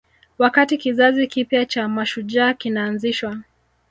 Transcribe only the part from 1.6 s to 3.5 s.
cha mashujaa kinaanzishwa